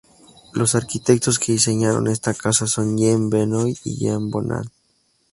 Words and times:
Los 0.53 0.73
arquitectos 0.73 1.37
que 1.37 1.51
diseñaron 1.51 2.07
esta 2.07 2.33
casa 2.33 2.65
son 2.65 2.97
Jean 2.97 3.29
Benoit 3.29 3.77
y 3.83 3.97
Jean 3.97 4.31
Bonnat. 4.31 4.65